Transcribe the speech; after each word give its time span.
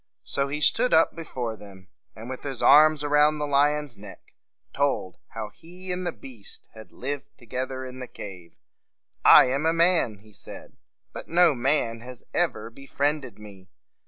So 0.23 0.47
he 0.47 0.61
stood 0.61 0.95
up 0.95 1.15
before 1.15 1.55
them, 1.55 1.87
and, 2.15 2.27
with 2.27 2.41
his 2.41 2.63
arm 2.63 2.97
around 3.03 3.37
the 3.37 3.45
lion's 3.45 3.95
neck, 3.95 4.33
told 4.73 5.17
how 5.35 5.49
he 5.49 5.91
and 5.91 6.07
the 6.07 6.11
beast 6.11 6.67
had 6.73 6.91
lived 6.91 7.37
together 7.37 7.85
in 7.85 7.99
the 7.99 8.07
cave. 8.07 8.55
"I 9.23 9.45
am 9.51 9.67
a 9.67 9.73
man," 9.73 10.17
he 10.23 10.33
said; 10.33 10.75
"but 11.13 11.27
no 11.27 11.53
man 11.53 11.99
has 11.99 12.23
ever 12.33 12.71
befriended 12.71 13.37
me. 13.37 13.69